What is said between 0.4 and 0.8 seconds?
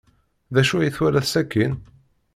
D acu